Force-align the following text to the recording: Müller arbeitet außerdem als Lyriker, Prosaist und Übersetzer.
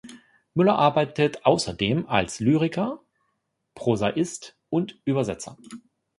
Müller 0.55 0.79
arbeitet 0.79 1.45
außerdem 1.45 2.07
als 2.09 2.39
Lyriker, 2.39 3.01
Prosaist 3.75 4.57
und 4.69 4.99
Übersetzer. 5.05 5.57